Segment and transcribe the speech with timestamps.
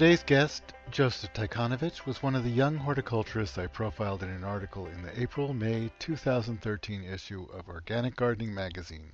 [0.00, 4.86] Today's guest, Joseph Tychonievich, was one of the young horticulturists I profiled in an article
[4.86, 9.12] in the April May 2013 issue of Organic Gardening magazine.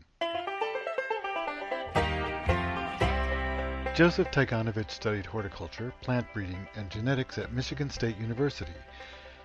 [3.96, 8.70] Joseph Tychonievich studied horticulture, plant breeding, and genetics at Michigan State University.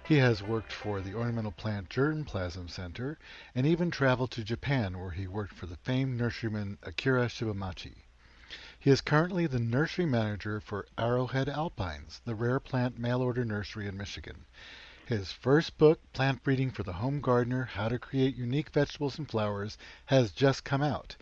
[0.08, 3.18] He has worked for the Ornamental Plant Germplasm Center
[3.56, 7.96] and even traveled to Japan where he worked for the famed nurseryman Akira Shibamichi.
[8.84, 13.88] He is currently the nursery manager for Arrowhead Alpines, the rare plant mail order nursery
[13.88, 14.46] in Michigan.
[15.06, 19.30] His first book, Plant Breeding for the Home Gardener How to Create Unique Vegetables and
[19.30, 19.78] Flowers,
[20.08, 21.16] has just come out.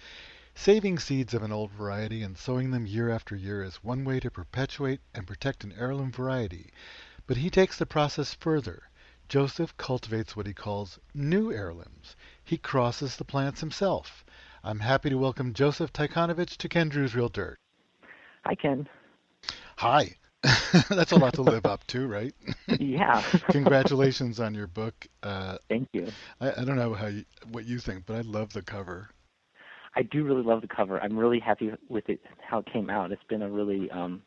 [0.55, 4.21] Saving seeds of an old variety and sowing them year after year is one way
[4.21, 6.71] to perpetuate and protect an heirloom variety.
[7.27, 8.83] But he takes the process further.
[9.27, 12.15] Joseph cultivates what he calls new heirlooms.
[12.41, 14.23] He crosses the plants himself.
[14.63, 17.57] I'm happy to welcome Joseph Tychonievich to Ken Druse Real Dirt.
[18.43, 18.87] Hi, Ken.
[19.77, 20.15] Hi.
[20.89, 22.33] That's a lot to live up to, right?
[22.79, 23.23] Yeah.
[23.49, 24.93] Congratulations on your book.
[25.23, 26.07] Uh, Thank you.
[26.39, 29.09] I, I, don't know how you, what you think, but I love the cover.
[29.95, 30.99] I do really love the cover.
[30.99, 33.11] I'm really happy with it, how it came out.
[33.11, 34.21] It's been a really, um,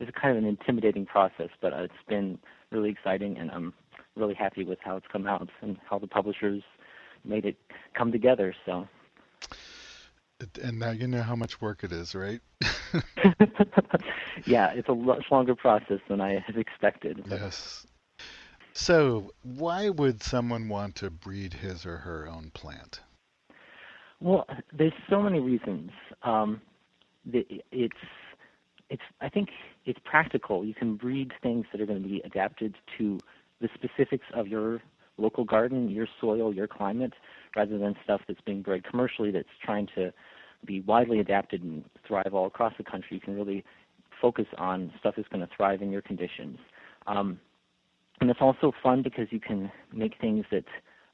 [0.00, 2.38] it's kind of an intimidating process, but uh, it's been
[2.72, 3.72] really exciting, and I'm
[4.16, 6.62] really happy with how it's come out and how the publishers
[7.24, 7.56] made it
[7.96, 8.52] come together.
[8.66, 8.88] So
[10.62, 12.40] and now you know how much work it is, right?
[14.46, 17.24] yeah, it's a much longer process than I had expected.
[17.28, 17.40] But...
[17.40, 17.86] Yes.
[18.72, 23.00] So, why would someone want to breed his or her own plant?
[24.20, 25.90] Well, there's so many reasons.
[26.22, 26.60] Um,
[27.32, 27.96] it's
[28.90, 29.48] it's I think
[29.84, 30.64] it's practical.
[30.64, 33.18] You can breed things that are going to be adapted to
[33.60, 34.82] the specifics of your
[35.18, 37.14] local garden, your soil, your climate,
[37.56, 40.12] rather than stuff that's being bred commercially that's trying to
[40.64, 43.08] be widely adapted and thrive all across the country.
[43.12, 43.64] You can really
[44.20, 46.58] focus on stuff that's going to thrive in your conditions.
[47.06, 47.38] Um,
[48.20, 50.64] and it's also fun because you can make things that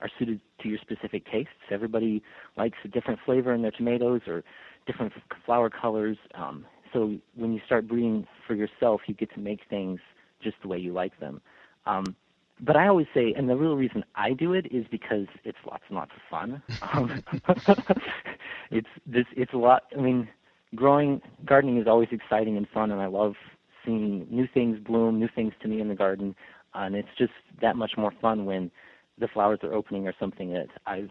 [0.01, 1.53] are suited to your specific tastes.
[1.71, 2.23] Everybody
[2.57, 4.43] likes a different flavor in their tomatoes or
[4.87, 5.13] different
[5.47, 6.17] flower colors.
[6.35, 10.01] Um, so when you start breeding for yourself, you get to make things
[10.43, 11.41] just the way you like them.
[11.87, 12.17] Um,
[12.63, 15.83] but I always say, and the real reason I do it is because it's lots
[15.89, 16.63] and lots of fun.
[16.95, 17.23] Um,
[18.71, 19.85] it's this, it's a lot.
[19.97, 20.29] I mean,
[20.77, 23.35] growing gardening is always exciting and fun, and I love
[23.85, 26.37] seeing new things bloom, new things to me in the garden,
[26.75, 28.71] and it's just that much more fun when
[29.19, 31.11] the flowers are opening or something that I've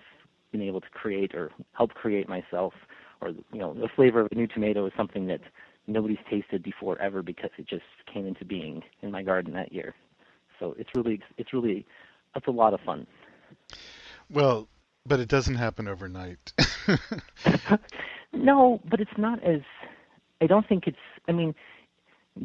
[0.54, 2.74] been able to create or help create myself,
[3.20, 5.42] or you know, the flavor of a new tomato is something that
[5.86, 9.94] nobody's tasted before ever because it just came into being in my garden that year.
[10.62, 11.86] So it's really it's really
[12.34, 13.06] that's a lot of fun.
[14.30, 14.70] Well,
[15.06, 16.54] but it doesn't happen overnight.
[18.34, 19.62] no, but it's not as
[20.40, 21.54] I don't think it's I mean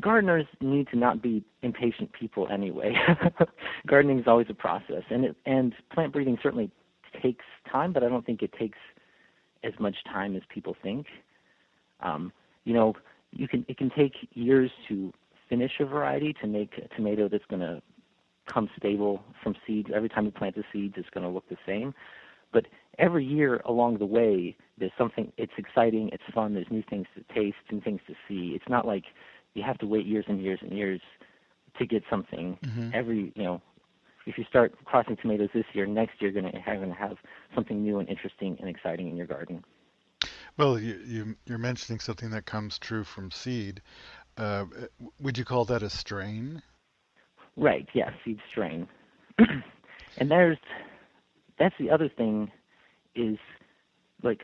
[0.00, 2.94] gardeners need to not be impatient people anyway.
[3.86, 6.70] Gardening is always a process and it, and plant breeding certainly
[7.22, 8.78] takes time, but I don't think it takes
[9.62, 11.06] as much time as people think.
[12.00, 12.32] Um,
[12.64, 12.94] you know,
[13.32, 15.12] you can it can take years to
[15.48, 17.80] finish a variety to make a tomato that's going to
[18.52, 19.88] come stable from seeds.
[19.94, 21.94] Every time you plant the seeds, it's going to look the same.
[22.52, 22.66] But
[22.98, 25.32] every year along the way, there's something.
[25.36, 26.10] It's exciting.
[26.12, 26.54] It's fun.
[26.54, 28.52] There's new things to taste and things to see.
[28.54, 29.04] It's not like
[29.54, 31.00] you have to wait years and years and years
[31.78, 32.58] to get something.
[32.64, 32.90] Mm-hmm.
[32.94, 33.60] Every you know,
[34.26, 36.96] if you start crossing tomatoes this year, next year you're going to have, going to
[36.96, 37.16] have
[37.54, 39.64] something new and interesting and exciting in your garden.
[40.56, 43.82] Well, you, you you're mentioning something that comes true from seed.
[44.36, 44.66] Uh,
[45.20, 46.62] would you call that a strain?
[47.56, 47.88] Right.
[47.94, 48.10] Yeah.
[48.24, 48.88] Seed strain.
[49.38, 50.58] and there's
[51.58, 52.50] that's the other thing
[53.14, 53.38] is
[54.22, 54.40] like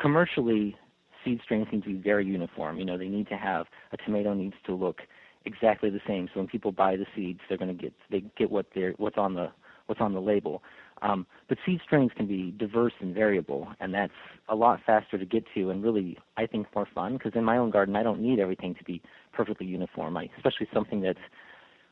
[0.00, 0.76] commercially
[1.24, 2.78] seed strains need to be very uniform.
[2.78, 5.00] You know, they need to have a tomato needs to look
[5.44, 6.28] exactly the same.
[6.32, 9.18] So when people buy the seeds, they're going to get they get what they're what's
[9.18, 9.48] on the
[9.86, 10.62] what's on the label.
[11.02, 14.12] Um, but seed strains can be diverse and variable, and that's
[14.48, 17.14] a lot faster to get to, and really I think more fun.
[17.14, 19.00] Because in my own garden, I don't need everything to be
[19.32, 20.16] perfectly uniform.
[20.16, 21.18] I, especially something that's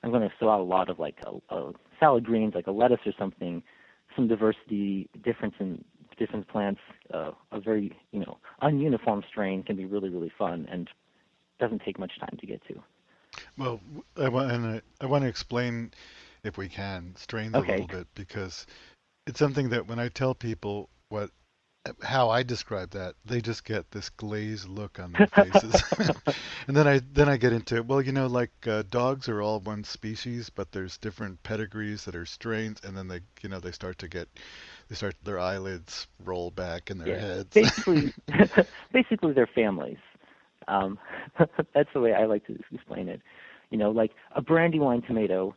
[0.02, 2.72] I'm going to sow out a lot of like a, a salad greens, like a
[2.72, 3.62] lettuce or something,
[4.14, 5.84] some diversity, difference in
[6.18, 6.80] different plants,
[7.14, 10.88] uh, a very you know ununiform strain can be really really fun and
[11.58, 12.80] doesn't take much time to get to.
[13.56, 13.80] Well,
[14.16, 15.92] I want and I, want to explain,
[16.44, 17.74] if we can, strains okay.
[17.74, 18.66] a little bit because
[19.26, 21.30] it's something that when I tell people what
[22.02, 25.82] how I describe that, they just get this glazed look on their faces,
[26.66, 29.60] and then I then I get into well, you know, like uh, dogs are all
[29.60, 33.72] one species, but there's different pedigrees that are strains, and then they you know they
[33.72, 34.28] start to get
[34.88, 37.20] they start their eyelids roll back in their yeah.
[37.20, 37.54] heads.
[37.54, 38.12] basically,
[38.92, 39.98] basically they're families.
[40.66, 40.98] Um,
[41.74, 43.20] that's the way I like to explain it.
[43.70, 45.54] You know, like a brandywine tomato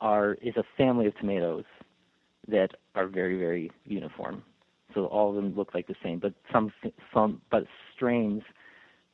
[0.00, 1.64] are is a family of tomatoes
[2.48, 4.42] that are very very uniform.
[4.96, 6.72] So all of them look like the same, but some
[7.12, 7.64] some but
[7.94, 8.42] strains,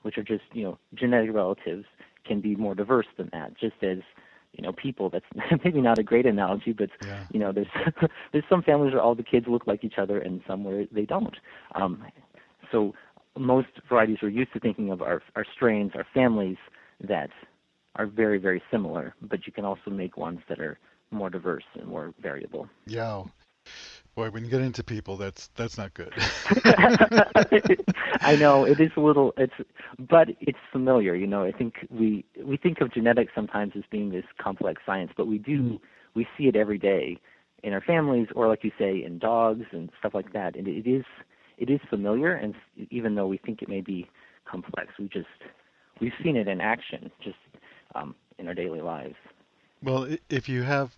[0.02, 1.84] which are just you know genetic relatives,
[2.24, 3.58] can be more diverse than that.
[3.58, 3.98] Just as
[4.52, 5.24] you know people that's
[5.64, 7.24] maybe not a great analogy but yeah.
[7.32, 7.66] you know there's
[8.32, 11.04] there's some families where all the kids look like each other and some where they
[11.04, 11.36] don't
[11.74, 12.04] um
[12.70, 12.92] so
[13.38, 16.58] most varieties we're used to thinking of are, are strains our families
[17.00, 17.30] that
[17.96, 20.78] are very very similar but you can also make ones that are
[21.10, 23.22] more diverse and more variable yeah
[24.14, 26.12] Boy, when you get into people, that's that's not good.
[28.20, 29.32] I know it is a little.
[29.38, 29.54] It's
[29.98, 31.14] but it's familiar.
[31.14, 35.12] You know, I think we we think of genetics sometimes as being this complex science,
[35.16, 35.80] but we do
[36.14, 37.18] we see it every day
[37.62, 40.56] in our families, or like you say, in dogs and stuff like that.
[40.56, 41.04] And it is
[41.56, 42.54] it is familiar, and
[42.90, 44.10] even though we think it may be
[44.44, 45.26] complex, we just
[46.00, 47.36] we've seen it in action just
[47.94, 49.16] um, in our daily lives.
[49.82, 50.96] Well, if you have,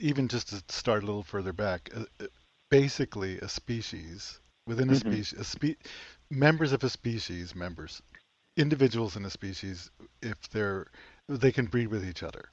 [0.00, 2.26] even just to start a little further back, uh, uh,
[2.70, 5.10] basically a species within a mm-hmm.
[5.10, 5.86] species, a spe-
[6.30, 8.02] members of a species, members,
[8.56, 9.90] individuals in a species,
[10.22, 10.86] if they're
[11.28, 12.48] they can breed with each other.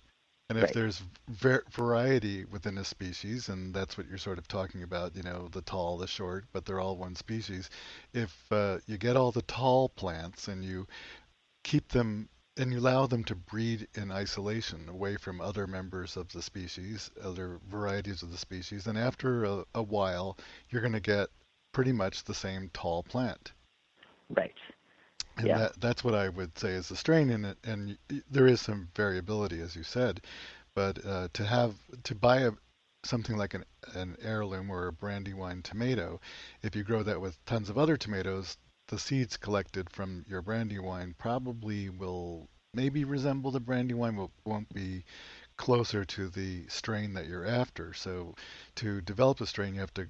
[0.47, 0.73] And if right.
[0.73, 5.23] there's ver- variety within a species, and that's what you're sort of talking about, you
[5.23, 7.69] know, the tall, the short, but they're all one species.
[8.13, 10.85] If uh, you get all the tall plants and you
[11.63, 16.31] keep them and you allow them to breed in isolation away from other members of
[16.31, 20.37] the species, other varieties of the species, and after a, a while,
[20.69, 21.29] you're going to get
[21.73, 23.51] pretty much the same tall plant.
[24.29, 24.55] Right.
[25.37, 25.57] And yeah.
[25.57, 27.57] that, that's what I would say is the strain in it.
[27.65, 27.97] And
[28.31, 30.21] there is some variability, as you said,
[30.73, 32.51] but uh, to have to buy a
[33.05, 33.63] something like an,
[33.93, 36.19] an heirloom or a brandywine tomato,
[36.63, 41.15] if you grow that with tons of other tomatoes, the seeds collected from your brandywine
[41.17, 45.03] probably will maybe resemble the brandywine, but won't be
[45.57, 47.93] closer to the strain that you're after.
[47.93, 48.35] So
[48.75, 50.09] to develop a strain, you have to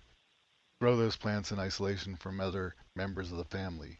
[0.81, 4.00] grow those plants in isolation from other members of the family.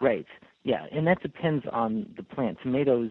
[0.00, 0.26] Right.
[0.62, 2.58] Yeah, and that depends on the plant.
[2.62, 3.10] Tomatoes,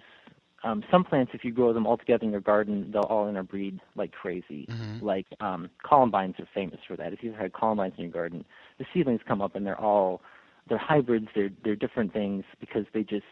[0.63, 3.79] um, some plants, if you grow them all together in your garden, they'll all interbreed
[3.95, 4.65] like crazy.
[4.69, 5.05] Mm-hmm.
[5.05, 7.11] Like um, columbines are famous for that.
[7.11, 8.45] If you've had columbines in your garden,
[8.79, 10.21] the seedlings come up and they're all
[10.67, 11.27] they're hybrids.
[11.35, 13.23] They're they're different things because they just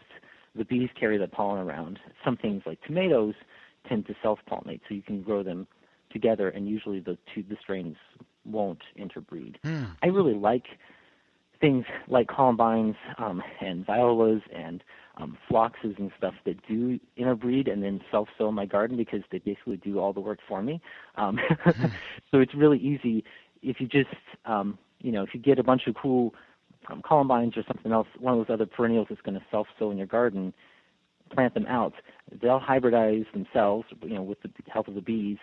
[0.56, 2.00] the bees carry the pollen around.
[2.24, 3.34] Some things like tomatoes
[3.88, 5.68] tend to self-pollinate, so you can grow them
[6.12, 7.96] together, and usually the two the strains
[8.46, 9.60] won't interbreed.
[9.64, 9.96] Mm.
[10.04, 10.66] I really like
[11.60, 14.84] things like columbines um, and violas and
[15.18, 19.40] um, phloxes and stuff that do interbreed and then self-sow in my garden because they
[19.40, 20.80] basically do all the work for me.
[21.16, 21.92] Um, mm.
[22.32, 23.24] so it's really easy
[23.64, 24.10] if you just
[24.46, 26.34] um, you know if you get a bunch of cool
[26.90, 29.98] um, columbines or something else, one of those other perennials that's going to self-sow in
[29.98, 30.54] your garden,
[31.34, 31.94] plant them out.
[32.42, 35.38] They'll hybridize themselves, you know, with the help of the bees,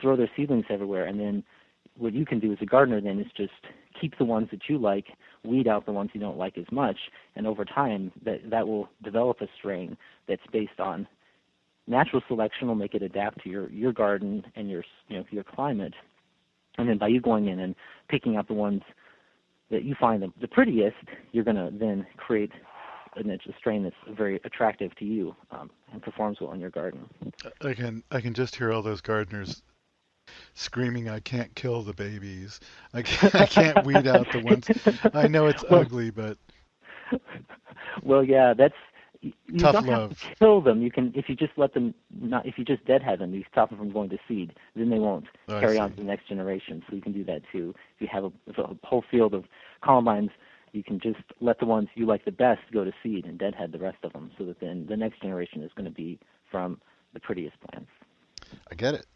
[0.00, 1.44] throw their seedlings everywhere, and then
[1.96, 3.52] what you can do as a gardener then is just
[3.98, 5.06] keep the ones that you like,
[5.44, 6.96] weed out the ones you don't like as much,
[7.36, 11.06] and over time that that will develop a strain that's based on
[11.86, 15.44] natural selection will make it adapt to your your garden and your you know your
[15.44, 15.94] climate.
[16.78, 17.74] And then by you going in and
[18.08, 18.82] picking out the ones
[19.70, 20.96] that you find the, the prettiest,
[21.32, 22.50] you're going to then create
[23.16, 27.08] a, a strain that's very attractive to you um, and performs well in your garden.
[27.60, 29.62] I can I can just hear all those gardeners
[30.54, 32.60] screaming, "I can't kill the babies.
[32.92, 34.68] I can't, I can't weed out the ones.
[35.14, 36.38] I know it's well, ugly, but."
[38.02, 38.74] Well, yeah, that's
[39.46, 40.10] you Tough don't love.
[40.10, 40.82] have to kill them.
[40.82, 43.70] You can if you just let them not if you just deadhead them, you stop
[43.70, 44.52] them from going to seed.
[44.74, 46.82] Then they won't oh, carry on to the next generation.
[46.88, 47.74] So you can do that too.
[47.96, 49.44] If you have a, a whole field of
[49.82, 50.30] columbines,
[50.72, 53.72] you can just let the ones you like the best go to seed and deadhead
[53.72, 56.18] the rest of them, so that then the next generation is going to be
[56.50, 56.80] from
[57.12, 57.90] the prettiest plants.
[58.70, 59.06] I get it.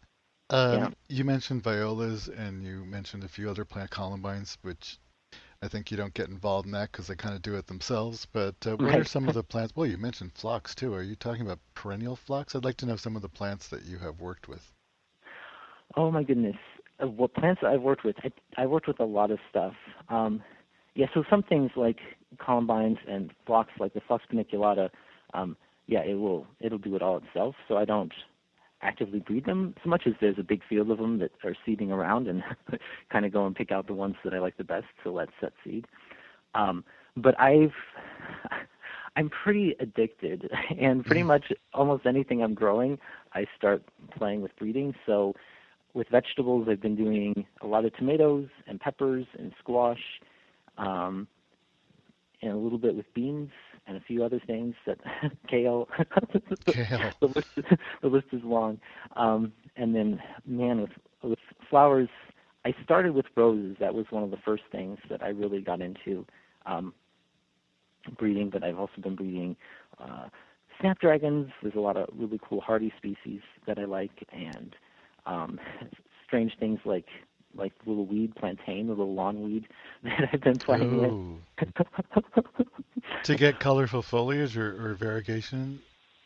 [0.49, 0.89] Um, yeah.
[1.09, 4.97] You mentioned violas and you mentioned a few other plant columbines, which
[5.61, 8.25] I think you don't get involved in that because they kind of do it themselves.
[8.31, 8.99] But uh, what right.
[8.99, 9.73] are some of the plants?
[9.75, 10.93] Well, you mentioned phlox too.
[10.93, 12.55] Are you talking about perennial phlox?
[12.55, 14.71] I'd like to know some of the plants that you have worked with.
[15.97, 16.55] Oh my goodness,
[17.01, 18.15] uh, what plants I've worked with?
[18.23, 19.73] I, I worked with a lot of stuff.
[20.09, 20.41] Um,
[20.95, 21.97] yeah, so some things like
[22.37, 24.89] columbines and phlox, like the phlox paniculata,
[25.33, 27.55] um, yeah, it will it'll do it all itself.
[27.67, 28.13] So I don't
[28.81, 31.91] actively breed them so much as there's a big field of them that are seeding
[31.91, 32.43] around and
[33.11, 35.29] kind of go and pick out the ones that I like the best to let
[35.41, 35.85] set seed.
[36.55, 36.83] Um,
[37.17, 37.73] but I've
[39.15, 41.27] I'm pretty addicted, and pretty mm.
[41.27, 42.97] much almost anything I'm growing,
[43.33, 43.83] I start
[44.17, 44.93] playing with breeding.
[45.05, 45.33] So
[45.93, 49.99] with vegetables, I've been doing a lot of tomatoes and peppers and squash.
[50.77, 51.27] Um,
[52.41, 53.49] and a little bit with beans
[53.87, 54.99] and a few other things that
[55.49, 55.87] kale.
[56.67, 57.11] Kale.
[57.19, 57.65] the list is,
[58.01, 58.79] the list is long.
[59.15, 60.91] Um, and then man with
[61.21, 62.09] with flowers,
[62.65, 63.75] I started with roses.
[63.79, 66.25] That was one of the first things that I really got into
[66.65, 66.93] um,
[68.17, 68.49] breeding.
[68.49, 69.55] But I've also been breeding
[69.99, 70.29] uh,
[70.79, 71.49] snapdragons.
[71.61, 74.75] There's a lot of really cool hardy species that I like, and
[75.25, 75.59] um,
[76.25, 77.05] strange things like
[77.55, 79.67] like little weed plantain, the little lawn weed
[80.03, 81.37] that I've been playing Ooh.
[81.57, 81.69] with.
[83.23, 85.79] to get colorful foliage or, or variegation.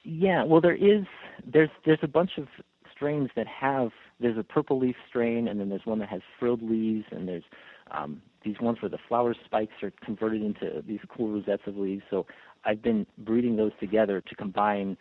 [0.04, 1.06] Yeah, well, there is
[1.46, 2.48] there's there's a bunch of
[2.92, 6.62] strains that have there's a purple leaf strain, and then there's one that has frilled
[6.62, 7.44] leaves, and there's
[7.92, 12.04] um, these ones where the flower spikes are converted into these cool rosettes of leaves.
[12.10, 12.26] So
[12.66, 14.98] I've been breeding those together to combine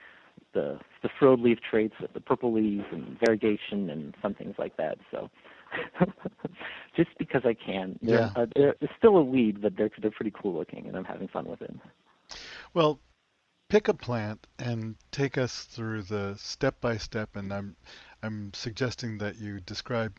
[0.54, 4.76] the the frilled leaf traits with the purple leaves and variegation and some things like
[4.76, 4.98] that.
[5.10, 5.30] So
[6.96, 8.30] just because I can, they're, Yeah.
[8.36, 11.28] uh, they're, it's still a weed, but they're they're pretty cool looking, and I'm having
[11.28, 11.74] fun with it.
[12.74, 13.00] Well,
[13.72, 17.36] pick a plant and take us through the step by step.
[17.36, 17.74] And I'm
[18.22, 20.12] I'm suggesting that you describe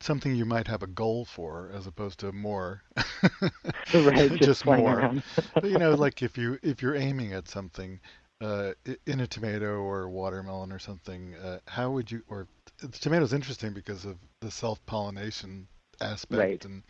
[0.00, 2.82] something you might have a goal for, as opposed to more.
[3.94, 5.22] right, just, playing more.
[5.54, 8.00] But, you know, like if you if you're aiming at something
[8.40, 8.72] uh,
[9.06, 12.22] in a tomato or watermelon or something, uh, how would you?
[12.28, 12.46] Or
[12.80, 15.66] the tomato's interesting because of the self pollination
[16.00, 16.38] aspect.
[16.38, 16.64] Right.
[16.64, 16.82] And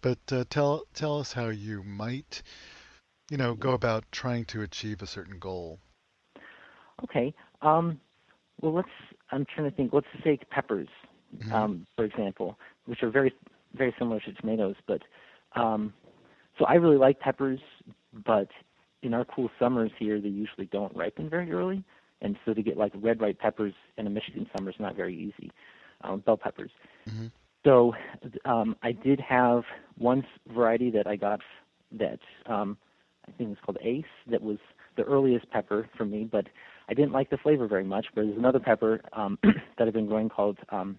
[0.00, 2.42] but uh, tell tell us how you might,
[3.30, 5.78] you know, go about trying to achieve a certain goal.
[7.02, 7.34] Okay.
[7.62, 8.00] Um,
[8.60, 8.88] well, let's.
[9.32, 9.92] I'm trying to think.
[9.92, 10.88] Let's say peppers,
[11.38, 11.52] Mhm.
[11.52, 13.34] um, for example, which are very,
[13.74, 14.76] very similar to tomatoes.
[14.86, 15.02] But
[15.56, 15.92] um,
[16.58, 17.60] so I really like peppers,
[18.24, 18.48] but
[19.04, 21.84] in our cool summers here, they usually don't ripen very early,
[22.22, 25.14] and so to get like red ripe peppers in a Michigan summer is not very
[25.16, 25.50] easy.
[26.02, 26.70] Um, bell peppers.
[27.08, 27.30] Mhm.
[27.64, 27.94] So
[28.44, 29.64] um, I did have
[29.96, 31.40] one variety that I got
[31.92, 32.76] that um,
[33.26, 34.58] I think it's called Ace that was
[34.96, 36.46] the earliest pepper for me, but
[36.88, 38.06] I didn't like the flavor very much.
[38.14, 39.38] But there's another pepper um,
[39.78, 40.98] that I've been growing called, um,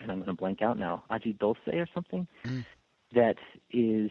[0.00, 2.64] and I'm going to blank out now, Aji Dulce or something, Mm.
[3.14, 3.36] that
[3.70, 4.10] is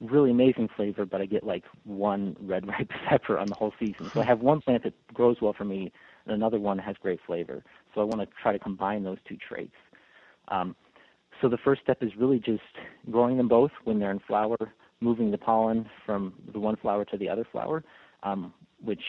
[0.00, 4.10] really amazing flavor, but I get like one red ripe pepper on the whole season.
[4.12, 5.92] So I have one plant that grows well for me,
[6.26, 7.62] and another one has great flavor.
[7.94, 9.74] So I want to try to combine those two traits.
[10.48, 10.74] Um,
[11.40, 12.62] so the first step is really just
[13.10, 14.56] growing them both when they're in flower,
[15.00, 17.84] moving the pollen from the one flower to the other flower,
[18.22, 18.52] um,
[18.82, 19.02] which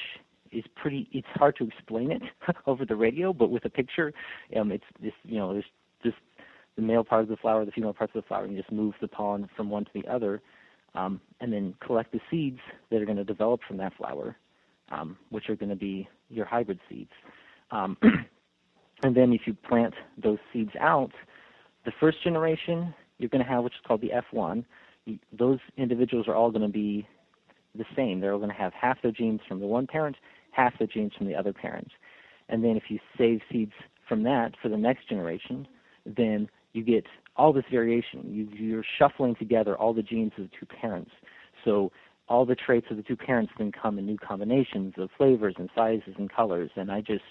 [0.52, 1.08] is pretty.
[1.12, 2.22] It's hard to explain it
[2.68, 4.14] over the radio, but with a picture,
[4.56, 5.14] um, it's this.
[5.24, 5.66] You know, there's
[6.04, 6.18] just
[6.76, 8.72] the male part of the flower, the female parts of the flower, and you just
[8.72, 10.42] move the pollen from one to the other,
[10.96, 12.60] um, and then collect the seeds
[12.92, 14.36] that are going to develop from that flower,
[14.92, 17.12] um, which are going to be your hybrid seeds.
[17.72, 17.98] Um,
[19.04, 21.12] and then if you plant those seeds out,
[21.86, 24.66] the first generation you're going to have, which is called the F1.
[25.06, 27.08] You- Those individuals are all going to be
[27.76, 28.20] the same.
[28.20, 30.16] They're all going to have half their genes from the one parent,
[30.52, 31.90] half the genes from the other parent.
[32.50, 33.74] And then if you save seeds
[34.08, 35.68] from that for the next generation,
[36.06, 38.24] then you get all this variation.
[38.28, 41.12] You, you're shuffling together all the genes of the two parents.
[41.66, 41.92] So
[42.28, 45.70] all the traits of the two parents then come in new combinations of flavors and
[45.76, 46.70] sizes and colors.
[46.76, 47.24] And I just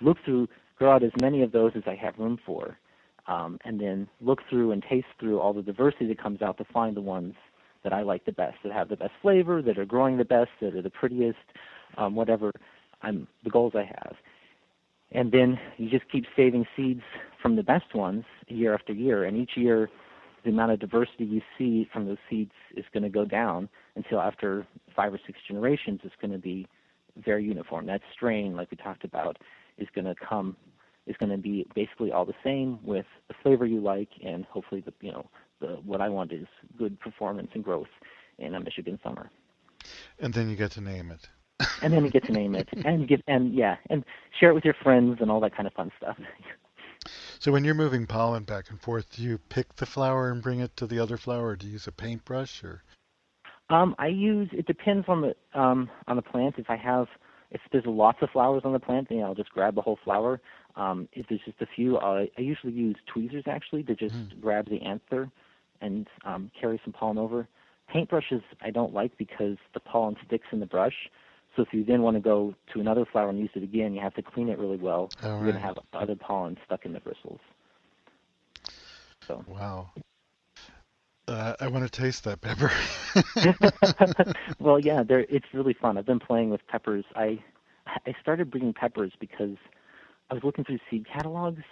[0.00, 2.78] look through, grow out as many of those as I have room for,
[3.26, 6.64] um, and then look through and taste through all the diversity that comes out to
[6.72, 7.34] find the ones
[7.82, 10.50] that I like the best, that have the best flavor, that are growing the best,
[10.60, 11.38] that are the prettiest,
[11.98, 12.52] um, whatever
[13.02, 14.16] I'm the goals I have.
[15.12, 17.02] And then you just keep saving seeds
[17.40, 19.88] from the best ones year after year, and each year
[20.44, 24.20] the amount of diversity you see from those seeds is going to go down until
[24.20, 26.66] after five or six generations it's going to be
[27.24, 27.86] very uniform.
[27.86, 29.38] That strain, like we talked about,
[29.78, 30.56] is going to come
[31.06, 34.82] is going to be basically all the same with the flavor you like and hopefully
[34.84, 35.28] the you know
[35.60, 36.46] the what I want is
[36.76, 37.86] good performance and growth
[38.38, 39.30] in a Michigan summer.
[40.18, 41.28] And then you get to name it.
[41.82, 44.04] And then you get to name it and give and yeah and
[44.40, 46.16] share it with your friends and all that kind of fun stuff.
[47.38, 50.60] So when you're moving pollen back and forth, do you pick the flower and bring
[50.60, 52.64] it to the other flower, or do you use a paintbrush?
[52.64, 52.82] Or
[53.68, 56.54] Um, I use it depends on the um, on the plant.
[56.58, 57.06] If I have
[57.50, 60.40] if there's lots of flowers on the plant, then I'll just grab the whole flower.
[60.76, 64.40] Um, if there's just a few, I, I usually use tweezers actually to just Hmm.
[64.40, 65.30] grab the anther
[65.80, 67.48] and um, carry some pollen over.
[67.94, 70.94] Paintbrushes I don't like because the pollen sticks in the brush.
[71.56, 74.00] So if you then want to go to another flower and use it again, you
[74.00, 75.10] have to clean it really well.
[75.22, 77.40] Oh, You're going to have other pollen stuck in the bristles.
[79.28, 79.90] So wow,
[81.28, 82.70] uh, I want to taste that pepper.
[84.60, 85.98] well, yeah, it's really fun.
[85.98, 87.04] I've been playing with peppers.
[87.14, 87.38] I
[87.86, 89.56] I started breeding peppers because
[90.30, 91.62] I was looking through seed catalogs,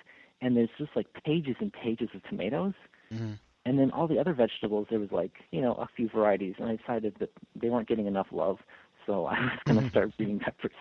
[0.40, 2.74] and there's just like pages and pages of tomatoes.
[3.12, 3.38] Mhm.
[3.66, 6.68] and then all the other vegetables, there was like you know a few varieties, and
[6.68, 8.58] I decided that they weren't getting enough love,
[9.06, 10.72] so I was going to start breeding peppers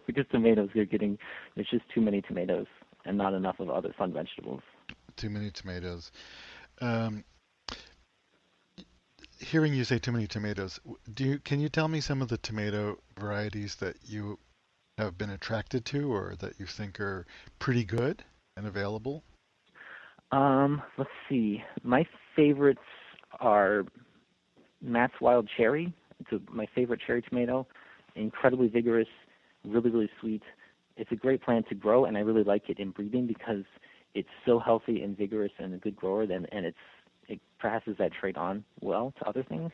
[0.06, 1.18] because tomatoes are getting
[1.54, 2.66] there's just too many tomatoes
[3.04, 4.62] and not enough of other fun vegetables.
[5.16, 6.10] Too many tomatoes.
[6.80, 7.24] Um,
[9.38, 10.80] hearing you say too many tomatoes,
[11.12, 14.38] do you can you tell me some of the tomato varieties that you
[14.98, 17.26] have been attracted to or that you think are
[17.58, 18.24] pretty good
[18.56, 19.22] and available?
[20.32, 21.62] Um, let's see.
[21.82, 22.80] My favorites
[23.40, 23.84] are
[24.80, 25.92] Matt's Wild Cherry.
[26.20, 27.66] It's a, my favorite cherry tomato.
[28.16, 29.08] Incredibly vigorous,
[29.64, 30.42] really really sweet.
[30.96, 33.64] It's a great plant to grow, and I really like it in breeding because
[34.14, 36.26] it's so healthy and vigorous and a good grower.
[36.26, 36.76] Then and it's
[37.28, 39.72] it passes that trait on well to other things.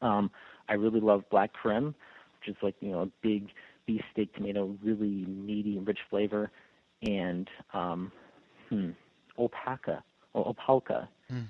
[0.00, 0.30] Um,
[0.68, 1.94] I really love Black Krim,
[2.40, 3.48] which is like you know a big
[3.86, 6.50] beefsteak tomato, really meaty and rich flavor,
[7.02, 8.12] and um,
[8.68, 8.90] hmm,
[9.38, 10.02] Opaka
[10.34, 11.46] or Opalka mm.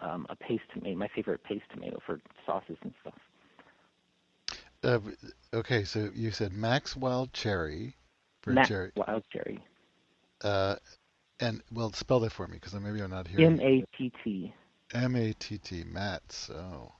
[0.00, 3.14] Um, a paste tomato, my favorite paste tomato for sauces and stuff.
[4.82, 4.98] Uh,
[5.52, 7.96] okay, so you said Max Wild Cherry
[8.42, 8.92] for Max cherry.
[8.96, 9.62] Wild Cherry.
[10.42, 10.76] Uh,
[11.40, 13.60] and well, spell that for me because maybe I'm not hearing.
[13.60, 14.54] M A T T.
[14.94, 15.84] M A T T.
[15.84, 16.50] Mats.
[16.50, 16.92] Oh.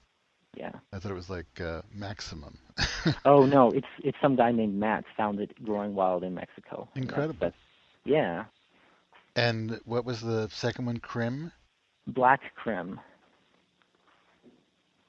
[0.57, 0.73] Yeah.
[0.93, 2.59] I thought it was like uh, maximum.
[3.25, 6.89] oh no, it's it's some guy named Matt found it growing wild in Mexico.
[6.97, 7.37] Incredible.
[7.41, 7.57] That's, that's,
[8.05, 8.45] yeah.
[9.37, 10.99] And what was the second one?
[10.99, 11.53] Krim.
[12.07, 13.01] Black Krim.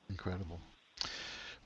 [0.10, 0.60] Incredible.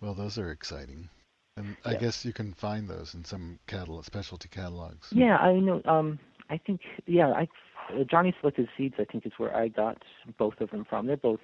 [0.01, 1.10] Well, those are exciting.
[1.58, 5.08] And I guess you can find those in some catalog, specialty catalogs.
[5.12, 5.82] Yeah, I know.
[5.86, 7.48] Um, I think yeah, I
[7.94, 8.96] uh, Johnny Selected Seeds.
[9.00, 9.98] I think is where I got
[10.38, 11.08] both of them from.
[11.08, 11.39] They're both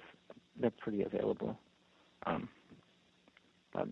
[0.60, 1.58] they're pretty available.
[2.26, 2.48] Um,
[3.72, 3.88] but,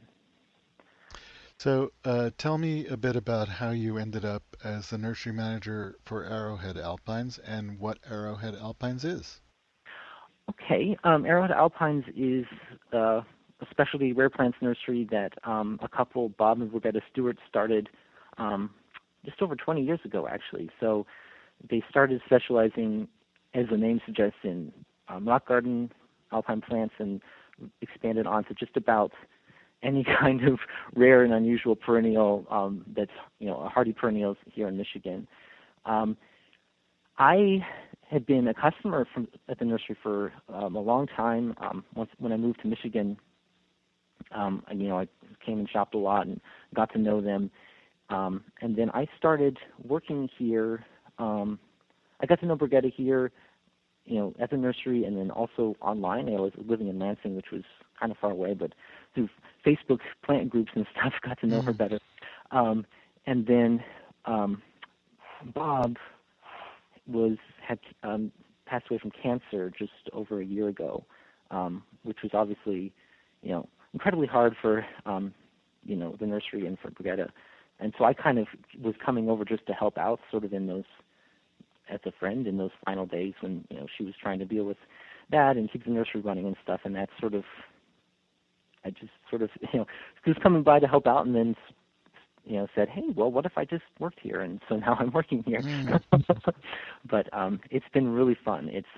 [1.59, 5.97] so uh, tell me a bit about how you ended up as the nursery manager
[6.05, 9.41] for Arrowhead Alpines and what Arrowhead Alpines is.
[10.51, 12.45] Okay, um, Arrowhead Alpines is
[12.93, 13.21] uh,
[13.61, 17.89] a specialty rare plants nursery that um, a couple, Bob and Roberta Stewart, started
[18.37, 18.71] um,
[19.25, 20.69] just over 20 years ago, actually.
[20.81, 21.07] So
[21.69, 23.07] they started specializing,
[23.55, 24.73] as the name suggests, in
[25.09, 25.93] um, rock garden,
[26.33, 27.21] alpine plants, and
[27.81, 29.13] expanded onto just about
[29.85, 30.59] any kind of
[30.97, 35.29] rare and unusual perennial um, that's you know hardy perennials here in Michigan.
[35.85, 36.17] Um,
[37.19, 37.65] I
[38.11, 41.55] had been a customer from at the nursery for um, a long time.
[41.59, 43.17] Um, once when I moved to Michigan,
[44.33, 45.07] um, you know I
[45.45, 46.41] came and shopped a lot and
[46.75, 47.51] got to know them.
[48.09, 50.85] Um, and then I started working here.
[51.19, 51.61] Um,
[52.21, 53.31] I got to know Brigitta here,
[54.05, 56.29] you know, at the nursery, and then also online.
[56.29, 57.63] I was living in Lansing, which was
[57.99, 58.73] kind of far away, but
[59.15, 59.29] through
[59.65, 61.67] Facebook plant groups and stuff, got to know mm-hmm.
[61.67, 62.01] her better.
[62.51, 62.85] Um,
[63.27, 63.85] and then
[64.25, 64.63] um,
[65.55, 65.97] Bob
[67.07, 67.37] was
[67.71, 68.33] had um,
[68.67, 71.05] passed away from cancer just over a year ago,
[71.51, 72.93] um, which was obviously,
[73.43, 75.33] you know, incredibly hard for um,
[75.85, 77.31] you know the nursery and for Brigitta
[77.81, 78.47] and so I kind of
[78.83, 80.85] was coming over just to help out, sort of in those
[81.91, 84.65] as a friend in those final days when you know she was trying to deal
[84.65, 84.77] with
[85.31, 87.45] that and keep the nursery running and stuff, and that sort of
[88.85, 89.87] I just sort of you know
[90.27, 91.57] was coming by to help out, and then
[92.51, 94.41] you know said, hey, well, what if I just worked here?
[94.41, 95.63] And so now I'm working here.
[95.63, 96.01] Mm.
[97.11, 98.69] but um, it's been really fun.
[98.73, 98.89] It's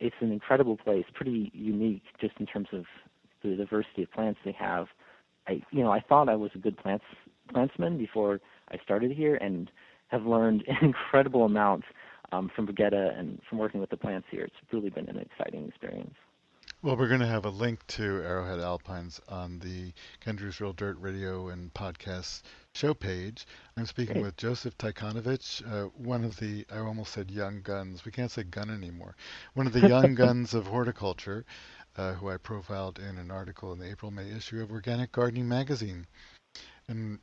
[0.00, 2.84] it's an incredible place, pretty unique just in terms of
[3.42, 4.86] the diversity of plants they have.
[5.46, 7.04] I you know I thought I was a good plants
[7.54, 9.70] plantsman before I started here, and
[10.08, 11.84] have learned an incredible amount
[12.32, 14.44] um, from Brigitta and from working with the plants here.
[14.44, 16.14] It's really been an exciting experience.
[16.86, 20.72] Well, we're going to have a link to Arrowhead Alpines on the Ken Druse Real
[20.72, 22.42] Dirt Radio and podcast
[22.76, 23.44] show page.
[23.76, 24.24] I'm speaking Great.
[24.26, 28.04] with Joseph Tychonievich, uh, one of the, I almost said young guns.
[28.04, 29.16] We can't say gun anymore.
[29.54, 31.44] One of the young guns of horticulture,
[31.96, 35.48] uh, who I profiled in an article in the April May issue of Organic Gardening
[35.48, 36.06] Magazine.
[36.86, 37.18] And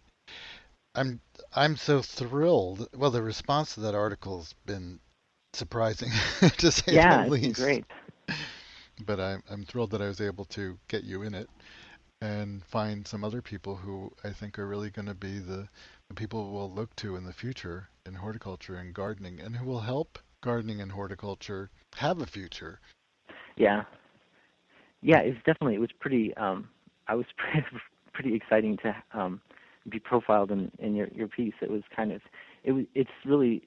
[0.94, 1.22] I'm
[1.56, 2.90] I'm so thrilled.
[2.94, 5.00] Well, the response to that article's been
[5.54, 6.12] surprising
[6.58, 7.60] to say yeah, the least.
[7.60, 7.86] Yeah, great.
[9.06, 11.50] But I'm I'm thrilled that I was able to get you in it
[12.22, 15.68] and find some other people who I think are really going to be the,
[16.08, 19.82] the people we'll look to in the future in horticulture and gardening, and who will
[19.82, 22.80] help gardening and horticulture have a future.
[23.58, 23.84] Yeah,
[25.02, 26.36] yeah, it's definitely it was pretty.
[26.38, 26.70] Um,
[27.08, 27.66] I was pretty,
[28.14, 29.42] pretty exciting to um,
[29.90, 31.54] be profiled in, in your, your piece.
[31.62, 32.22] It was kind of
[32.64, 33.64] it was it's really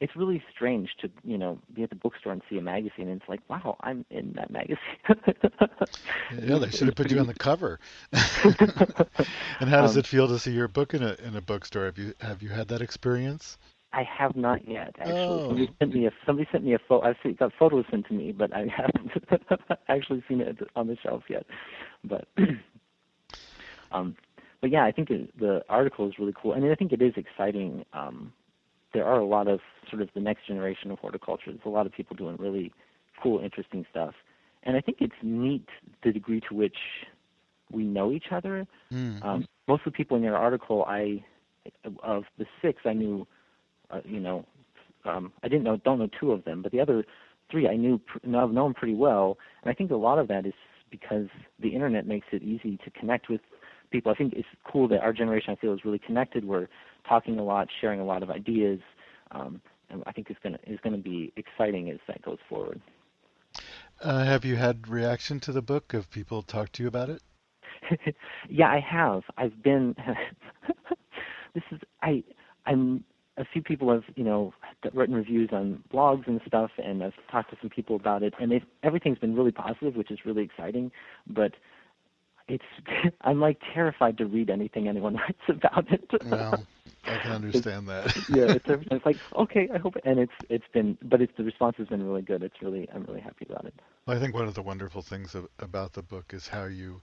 [0.00, 3.20] it's really strange to you know be at the bookstore and see a magazine and
[3.20, 4.78] it's like wow I'm in that magazine.
[6.30, 7.78] yeah, they should have put you on the cover.
[8.12, 11.86] and how does um, it feel to see your book in a in a bookstore?
[11.86, 13.58] Have you have you had that experience?
[13.92, 14.94] I have not yet.
[14.98, 15.48] Actually, Oh.
[15.48, 17.06] somebody sent me a somebody sent me a photo.
[17.08, 19.12] I've seen, got photos sent to me, but I haven't
[19.88, 21.46] actually seen it on the shelf yet.
[22.04, 22.28] But
[23.92, 24.16] um,
[24.60, 27.02] but yeah, I think it, the article is really cool, I and I think it
[27.02, 27.84] is exciting.
[27.92, 28.32] Um,
[28.92, 31.46] there are a lot of sort of the next generation of horticulture.
[31.46, 32.72] There's a lot of people doing really
[33.22, 34.14] cool, interesting stuff,
[34.62, 35.66] and I think it's neat
[36.02, 36.76] the degree to which
[37.70, 38.66] we know each other.
[38.92, 39.24] Mm.
[39.24, 41.24] Um, most of the people in your article, I
[42.02, 43.26] of the six, I knew,
[43.90, 44.46] uh, you know,
[45.04, 47.04] um, I didn't know, don't know two of them, but the other
[47.50, 50.46] three I knew, know- I've known pretty well, and I think a lot of that
[50.46, 50.54] is
[50.90, 51.26] because
[51.60, 53.40] the internet makes it easy to connect with
[53.90, 54.12] people.
[54.12, 56.44] I think it's cool that our generation, I feel, is really connected.
[56.44, 56.68] We're
[57.06, 58.80] talking a lot, sharing a lot of ideas,
[59.30, 62.80] um, and I think it's gonna it's gonna be exciting as that goes forward.
[64.02, 65.92] Uh, have you had reaction to the book?
[65.92, 67.22] Have people talked to you about it?
[68.48, 69.22] yeah, I have.
[69.36, 69.94] I've been.
[71.54, 72.22] this is I.
[72.66, 73.04] I'm.
[73.36, 74.52] A few people have you know
[74.92, 78.52] written reviews on blogs and stuff, and I've talked to some people about it, and
[78.82, 80.90] everything's been really positive, which is really exciting.
[81.28, 81.52] But
[82.48, 82.64] it's
[83.22, 86.10] I'm like terrified to read anything anyone writes about it.
[86.24, 86.64] Well,
[87.04, 88.16] I can understand that.
[88.28, 91.76] yeah, it's, it's like okay, I hope, and it's it's been, but it's the response
[91.78, 92.42] has been really good.
[92.42, 93.74] It's really I'm really happy about it.
[94.06, 97.02] Well, I think one of the wonderful things of, about the book is how you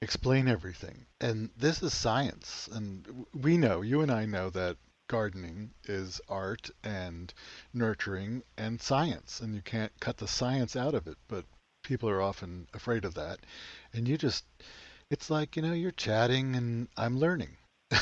[0.00, 1.06] explain everything.
[1.20, 2.68] And this is science.
[2.72, 4.76] And we know, you and I know that
[5.08, 7.32] gardening is art and
[7.72, 9.40] nurturing and science.
[9.40, 11.16] And you can't cut the science out of it.
[11.26, 11.44] But
[11.82, 13.38] people are often afraid of that.
[13.92, 14.44] And you just,
[15.14, 17.56] it's like, you know, you're chatting and I'm learning.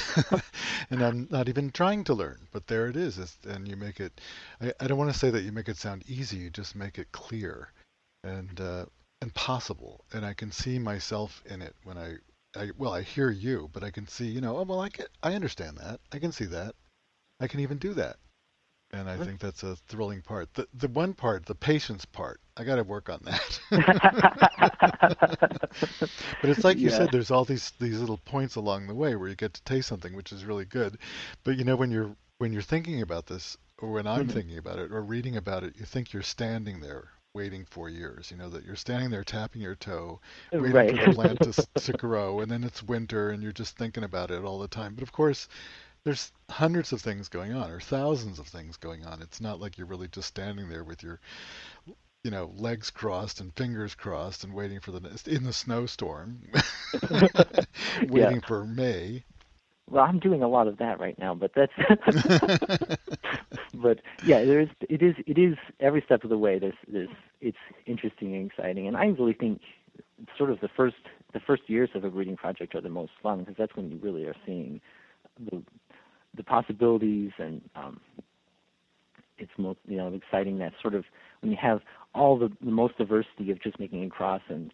[0.90, 3.18] and I'm not even trying to learn, but there it is.
[3.18, 4.18] It's, and you make it,
[4.62, 6.98] I, I don't want to say that you make it sound easy, you just make
[6.98, 7.70] it clear
[8.24, 8.86] and uh,
[9.20, 10.06] and possible.
[10.14, 12.14] And I can see myself in it when I,
[12.56, 15.06] I well, I hear you, but I can see, you know, oh well, I can,
[15.22, 16.00] I understand that.
[16.12, 16.74] I can see that.
[17.40, 18.16] I can even do that.
[18.92, 20.52] And I think that's a thrilling part.
[20.54, 23.60] The the one part, the patience part, I got to work on that.
[26.40, 26.90] but it's like you Yeah.
[26.90, 29.88] said, there's all these these little points along the way where you get to taste
[29.88, 30.98] something, which is really good.
[31.44, 34.26] But you know, when you're when you're thinking about this, or when I'm Mhm.
[34.26, 38.30] thinking about it, or reading about it, you think you're standing there waiting for years.
[38.30, 40.20] You know that you're standing there tapping your toe,
[40.58, 40.84] waiting right.
[40.84, 44.30] for the plant to, to grow, and then it's winter, and you're just thinking about
[44.30, 44.94] it all the time.
[44.94, 45.48] But of course,
[46.04, 49.22] there's hundreds of things going on, or thousands of things going on.
[49.22, 51.20] It's not like you're really just standing there with your,
[52.24, 56.40] you know, legs crossed and fingers crossed and waiting for the in the snowstorm,
[58.08, 59.24] waiting for May.
[59.90, 61.72] Well, I'm doing a lot of that right now, but that's
[63.74, 66.58] but yeah, there is it is it is every step of the way.
[66.58, 67.10] There's there's
[67.40, 69.60] it's interesting and exciting, and I really think
[70.36, 70.96] sort of the first
[71.32, 73.98] the first years of a breeding project are the most fun because that's when you
[74.02, 74.80] really are seeing
[75.38, 75.62] the
[76.36, 78.00] the possibilities and um,
[79.38, 81.04] it's most you know exciting that sort of
[81.40, 81.80] when you have
[82.14, 84.72] all the, the most diversity of just making a cross and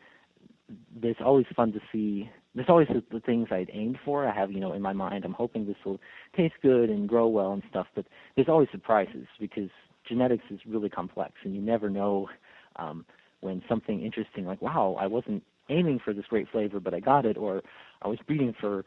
[1.00, 4.26] there's always fun to see there's always the, the things I'd aimed for.
[4.26, 6.00] I have, you know, in my mind, I'm hoping this will
[6.36, 7.86] taste good and grow well and stuff.
[7.94, 9.70] But there's always surprises because
[10.08, 12.28] genetics is really complex, and you never know
[12.76, 13.04] um,
[13.40, 17.26] when something interesting, like, wow, I wasn't aiming for this great flavor, but I got
[17.26, 17.62] it, or
[18.02, 18.84] I was breeding for,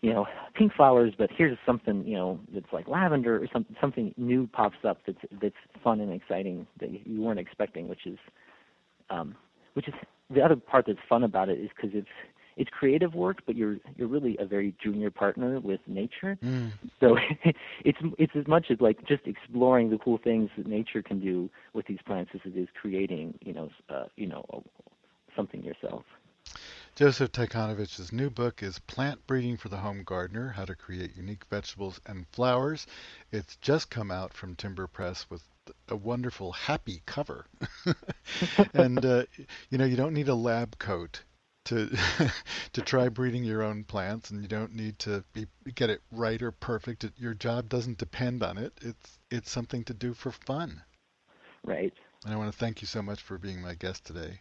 [0.00, 3.74] you know, pink flowers, but here's something, you know, that's like lavender or something.
[3.80, 8.18] Something new pops up that's that's fun and exciting that you- weren't expecting, which is,
[9.10, 9.34] um,
[9.74, 9.94] which is
[10.30, 12.08] the other part that's fun about it is because it's
[12.56, 16.38] it's creative work, but you're you're really a very junior partner with nature.
[16.44, 16.72] Mm.
[17.00, 17.16] So
[17.84, 21.50] it's it's as much as like just exploring the cool things that nature can do
[21.72, 24.44] with these plants as it is creating, you know, uh, you know,
[25.34, 26.04] something yourself.
[26.98, 31.44] Joseph Tychonievich's new book is Plant Breeding for the Home Gardener How to Create Unique
[31.44, 32.88] Vegetables and Flowers.
[33.30, 35.44] It's just come out from Timber Press with
[35.86, 37.46] a wonderful, happy cover.
[38.74, 39.26] and, uh,
[39.70, 41.22] you know, you don't need a lab coat.
[41.66, 41.88] To,
[42.72, 46.42] to try breeding your own plants, and you don't need to be, get it right
[46.42, 47.04] or perfect.
[47.04, 48.72] It, your job doesn't depend on it.
[48.80, 50.82] It's it's something to do for fun.
[51.62, 51.92] Right.
[52.24, 54.40] And I want to thank you so much for being my guest today.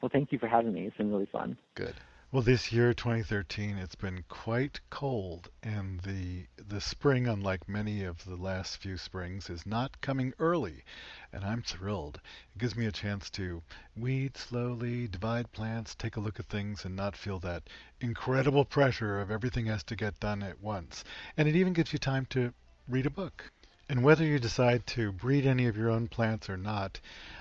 [0.00, 0.86] Well, thank you for having me.
[0.86, 1.56] It's been really fun.
[1.74, 1.94] Good.
[2.32, 8.24] Well, this year, 2013, it's been quite cold, and the the spring, unlike many of
[8.24, 10.84] the last few springs, is not coming early,
[11.32, 12.20] and I'm thrilled.
[12.54, 13.62] It gives me a chance to
[13.96, 17.68] weed slowly, divide plants, take a look at things, and not feel that
[18.00, 21.02] incredible pressure of everything has to get done at once.
[21.36, 22.54] And it even gives you time to
[22.88, 23.50] read a book.
[23.88, 27.00] And whether you decide to breed any of your own plants or not,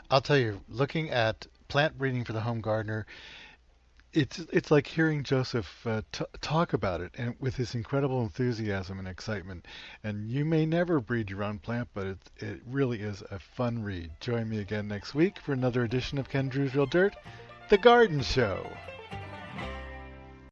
[0.09, 3.05] I'll tell you, looking at plant breeding for the home gardener
[4.13, 8.97] it's it's like hearing Joseph uh, t- talk about it and with his incredible enthusiasm
[8.97, 9.67] and excitement.
[10.03, 13.83] And you may never breed your own plant, but it it really is a fun
[13.83, 14.11] read.
[14.19, 17.15] Join me again next week for another edition of Ken Druse Real Dirt,
[17.69, 18.65] the Garden Show.